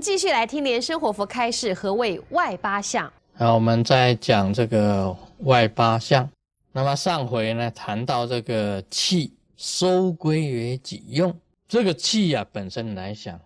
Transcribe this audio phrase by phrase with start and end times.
[0.00, 3.12] 继续来听莲生活佛开示，何谓外八相？
[3.34, 6.26] 好，我们在讲这个外八相。
[6.72, 11.34] 那么上回呢，谈到这个气收归于己用，
[11.68, 13.38] 这个气啊本身来讲，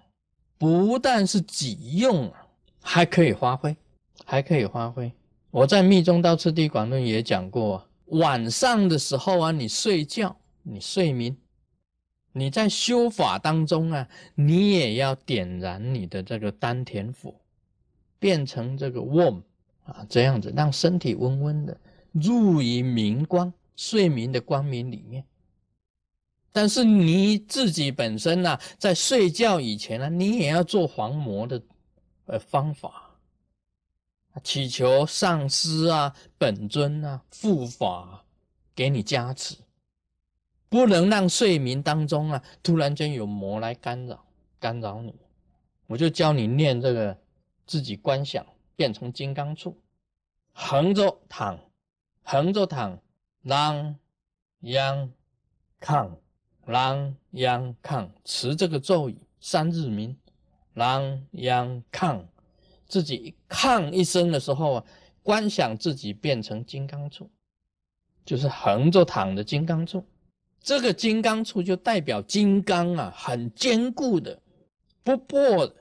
[0.57, 2.47] 不但是己用啊，
[2.81, 3.77] 还可以发挥，
[4.25, 5.11] 还可以发挥。
[5.51, 11.37] 我在《密宗道次第广论》也讲过，晚上的时候啊，你睡觉，你睡眠，
[12.37, 17.35] 你在修法当中啊，你也要点燃你的这个丹田火，
[18.19, 19.41] 变成这个 warm
[19.85, 21.79] 啊，这样子让身体温温的。
[22.13, 25.25] 入于明光，睡眠的光明里面。
[26.53, 31.61] 但是你自己本身呢，在睡觉以前呢，你也要做黄魔的
[32.27, 33.17] 呃方法，
[34.45, 38.25] 祈求上师啊、本尊啊、护法
[38.75, 39.57] 给你加持，
[40.75, 44.25] 不能让睡眠当中啊突然间有魔来干扰
[44.59, 45.15] 干扰你。
[45.87, 47.17] 我就教你念这个，
[47.65, 48.45] 自己观想
[48.75, 49.73] 变成金刚杵，
[50.53, 51.61] 横着躺。
[52.25, 52.99] 横着躺，
[53.45, 53.95] 啷
[54.63, 55.13] 央
[55.79, 56.17] 抗，
[56.67, 60.17] 啷央抗，持这个咒语三日名，
[60.75, 62.27] 啷央抗，
[62.89, 64.85] 自己抗一声的时候啊，
[65.23, 67.29] 观想自己变成金刚杵，
[68.25, 70.03] 就是横着躺的金刚杵。
[70.65, 74.41] 这个金刚杵就代表金刚啊，很坚固的，
[75.03, 75.75] 不破的，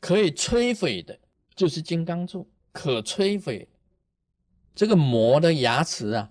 [0.00, 1.18] 可以摧毁的，
[1.54, 3.68] 就是金刚杵，可摧毁。
[4.74, 6.30] 这个魔的牙齿啊，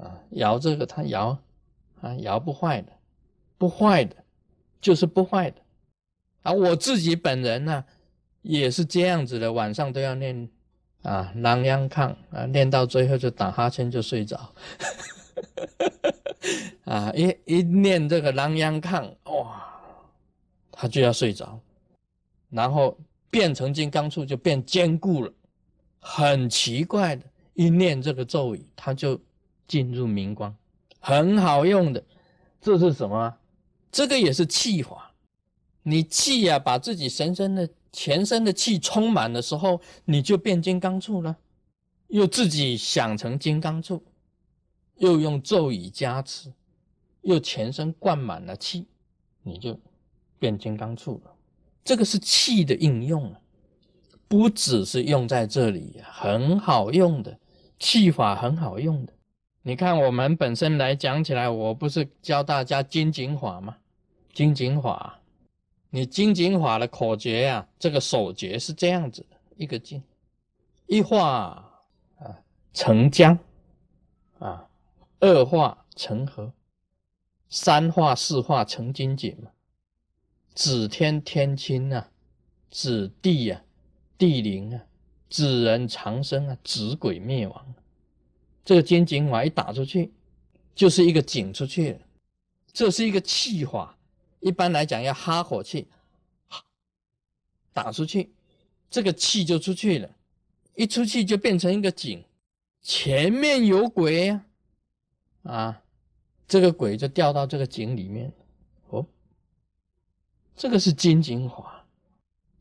[0.00, 1.38] 啊，摇这个它摇，
[2.00, 2.90] 啊，摇不坏的，
[3.58, 4.16] 不坏的，
[4.80, 5.60] 就是不坏的。
[6.42, 7.84] 啊，我自己本人呢，
[8.40, 10.48] 也是这样子的，晚上都要念
[11.02, 14.54] 啊，狼央抗啊，念到最后就打哈欠就睡着，
[16.84, 19.80] 啊，一一念这个狼烟抗，哇，
[20.72, 21.58] 他就要睡着，
[22.50, 22.96] 然后
[23.30, 25.32] 变成金刚杵就变坚固了。
[26.00, 29.20] 很奇怪的，一念这个咒语，他就
[29.66, 30.54] 进入明光，
[31.00, 32.02] 很好用的。
[32.60, 33.36] 这是什么？
[33.90, 35.12] 这个也是气法。
[35.82, 41.36] 你气呀，把自己神身的全身的气充满的时候，你就变金刚杵了。
[42.08, 44.00] 又自己想成金刚杵，
[44.98, 46.52] 又用咒语加持，
[47.22, 48.86] 又全身灌满了气，
[49.42, 49.78] 你就
[50.38, 51.34] 变金刚杵了。
[51.82, 53.34] 这个是气的应用。
[54.30, 57.38] 不只是用在这里，很好用的
[57.78, 59.12] 气法，很好用的。
[59.62, 63.78] 你看，我们本身来讲起来，我不是教大家金井法吗？
[64.34, 65.18] 金井法，
[65.88, 70.02] 你金井法的口诀呀，这个手诀是这样子的：一个金，
[70.86, 71.64] 一化
[72.18, 72.38] 啊
[72.74, 73.38] 成江
[74.40, 74.67] 啊，
[75.20, 76.52] 二化成河，
[77.48, 79.50] 三化四化成金井嘛。
[80.54, 82.10] 指天天亲啊，
[82.70, 83.62] 指地呀。
[84.16, 84.82] 地灵啊，
[85.30, 87.74] 指人长生啊，指鬼灭亡。
[88.64, 90.12] 这个金井法一打出去，
[90.74, 92.00] 就是一个井出去了。
[92.72, 93.96] 这是一个气法，
[94.40, 95.86] 一般来讲要哈火气，
[97.72, 98.32] 打出去，
[98.90, 100.10] 这个气就出去了。
[100.74, 102.24] 一出去就变成一个井，
[102.82, 104.44] 前面有鬼呀，
[105.52, 105.82] 啊
[106.46, 108.32] 这个鬼就掉到这个井里面。
[108.88, 109.04] 哦，
[110.56, 111.84] 这个是金井法，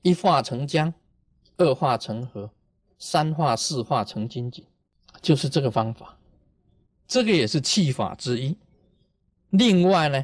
[0.01, 0.93] 一化成江。
[1.59, 2.51] 二化成河，
[2.99, 4.63] 三化四化成金井，
[5.23, 6.15] 就是这个方法。
[7.07, 8.55] 这个也是气法之一。
[9.49, 10.23] 另外呢，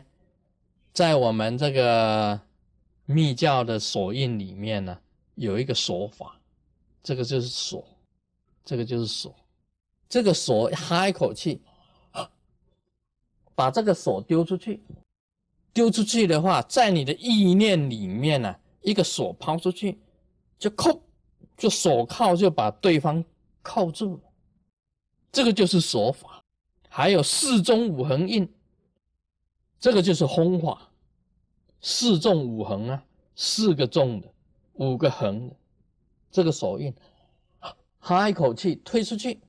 [0.93, 2.39] 在我们这个
[3.05, 4.99] 密教的锁印里面呢，
[5.33, 6.39] 有一个锁法，
[7.01, 7.83] 这个就是锁，
[8.63, 9.35] 这个就是锁。
[10.07, 11.63] 这个锁哈一口气，
[13.55, 14.81] 把这个锁丢出去。
[15.73, 19.97] 丢出去的话，在你的意念里面呢，一个锁抛出去，
[20.59, 21.01] 就扣。
[21.55, 23.23] 就手铐就把对方
[23.61, 24.21] 铐住了，
[25.31, 26.43] 这个就是锁法。
[26.89, 28.51] 还有四中五横印，
[29.79, 30.89] 这个就是轰法。
[31.79, 33.05] 四中五横啊，
[33.35, 34.27] 四个重的，
[34.73, 35.55] 五个横的，
[36.31, 36.93] 这个手印，
[37.99, 39.39] 哈一口气推出去，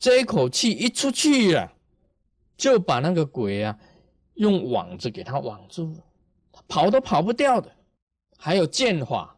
[0.00, 1.72] 这一口气一出去呀，
[2.58, 3.78] 就把那个鬼啊
[4.34, 5.96] 用网子给他网住，
[6.68, 7.74] 跑都跑不掉的。
[8.36, 9.34] 还有剑法。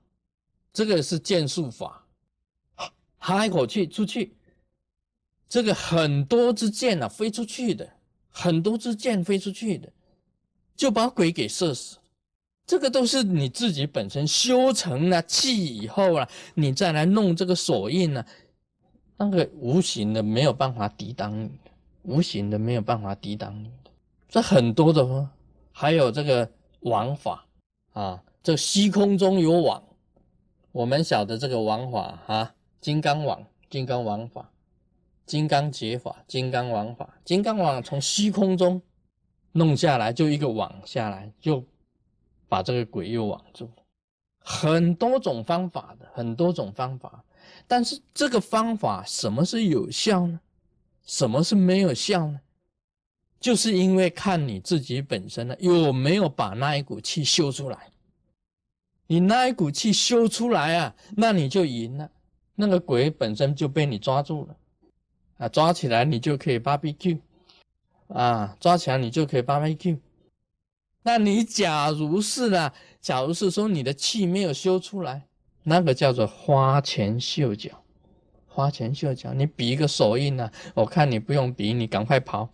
[0.73, 2.07] 这个是剑术法，
[3.19, 4.37] 哈一口气出去，
[5.49, 7.93] 这个很多支箭啊飞出去的，
[8.29, 9.93] 很多支箭飞出去的，
[10.77, 11.99] 就把鬼给射死。
[12.65, 18.25] 这个都是你自己本身修成了气以后啊，你再来弄这个锁印呢，
[19.17, 21.51] 那个无形的没有办法抵挡你，
[22.03, 23.91] 无形的没有办法抵挡你的。
[24.29, 25.29] 这很多的，
[25.73, 26.51] 还有这个
[26.81, 27.47] 网法
[27.93, 29.83] 啊，这虚空中有网。
[30.73, 34.51] 我们晓得这个王法啊，金刚网、金刚王法、
[35.27, 38.81] 金刚解法、金刚王法、金刚网从虚空中
[39.53, 41.65] 弄下来，就一个网下来，就
[42.49, 43.69] 把这个鬼又网住。
[44.39, 47.25] 很多种方法的，很多种方法，
[47.67, 50.41] 但是这个方法什么是有效呢？
[51.11, 52.41] 什么是没有效呢？
[53.41, 57.89] 就是因为看你自己本身呢，有没有把那一股气修出来。
[59.09, 62.09] 你那一股气修出来啊，那你就赢了。
[62.55, 64.57] 那个鬼本身就被你抓住了，
[65.39, 67.19] 啊，抓起来你就可以 BBQ，
[68.07, 69.99] 啊，抓起来你就可以 BBQ。
[71.03, 72.73] 那你假如是呢？
[73.01, 75.27] 假如是说你的气没有修出来，
[75.65, 77.80] 那个叫做花拳绣脚，
[78.51, 79.33] 花拳绣脚。
[79.33, 82.51] 你比一个手印呢，我看你不用比，你赶快跑，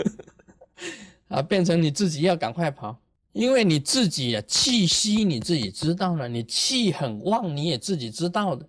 [1.28, 2.96] 啊，变成你自己要赶快跑。
[3.32, 8.68] 因为你自己啊，气息你自己知道了，你气很旺，你也自己知道的，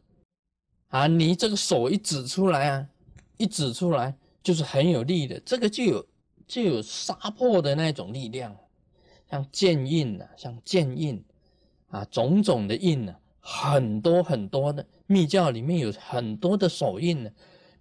[0.90, 2.88] 啊，你这个手一指出来啊，
[3.38, 6.06] 一指出来就是很有力的，这个就有
[6.48, 8.56] 就有杀破的那种力量，
[9.28, 11.24] 像剑印呐，像剑印，
[11.90, 17.32] 啊，种种的印啊，很多很多的密教里面有很多的手印呢，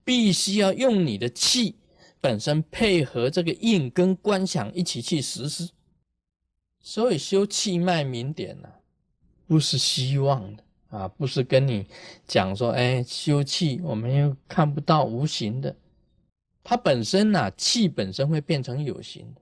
[0.04, 1.76] 必须要用你的气
[2.20, 5.70] 本身配合这个印跟观想一起去实施。
[6.80, 8.68] 所以修气脉明点呢，
[9.46, 11.86] 不是希望的啊，不是跟你
[12.26, 15.76] 讲说，哎，修气我们又看不到无形的，
[16.62, 19.40] 它本身呢，气本身会变成有形的，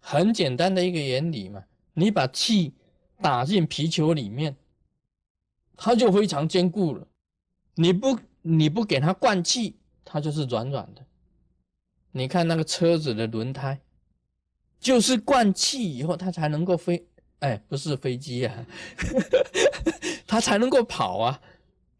[0.00, 1.64] 很简单的一个原理嘛。
[1.94, 2.74] 你把气
[3.20, 4.56] 打进皮球里面，
[5.76, 7.07] 它就非常坚固了。
[7.78, 11.06] 你不你不给它灌气，它就是软软的。
[12.12, 13.80] 你看那个车子的轮胎。
[14.80, 17.04] 就是灌气以后，它才能够飞，
[17.40, 18.66] 哎，不是飞机啊，
[20.24, 21.40] 它才能够跑啊。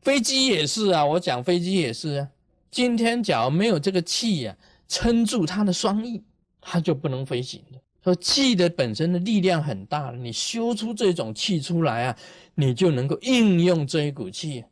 [0.01, 2.29] 飞机也是啊，我讲飞机也是啊。
[2.71, 6.23] 今天假如没有这个气呀，撑住它的双翼，
[6.61, 7.81] 它就不能飞行的。
[8.05, 12.19] 说气的本身的力量很大，你修出这种气出来啊，
[12.55, 14.65] 你就能够应用这一股气。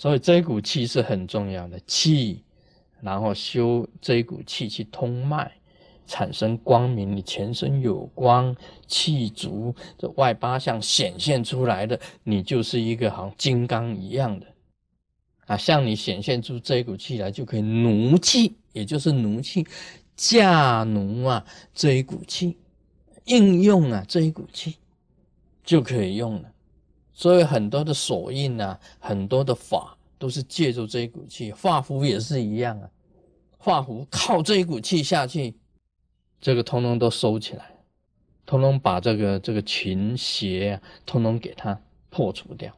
[0.00, 2.42] 所以这一股气是很重要的气，
[3.02, 5.52] 然后修这一股气去通脉。
[6.06, 8.56] 产生光明，你全身有光，
[8.88, 14.46] 气足，这外八相显现出来的，你就是一个好像金刚一样的
[15.46, 15.56] 啊！
[15.56, 19.64] 像你显现出这一股气来，就可以奴气，也就是奴气，
[20.16, 22.56] 驾奴啊这一股气，
[23.26, 24.76] 应用啊这一股气
[25.62, 26.52] 就可以用了。
[27.20, 32.88] 所以很多的手印啊，很多的法都是借助这一股气，画符也是一样啊，
[33.58, 35.54] 画符靠这一股气下去。
[36.40, 37.72] 这个通通都收起来，
[38.46, 41.78] 通通把这个这个群邪啊，通通给它
[42.08, 42.72] 破除掉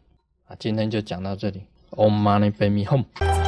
[0.48, 0.56] 啊！
[0.58, 3.41] 今天就讲到这里，Om Mani Padme Hum。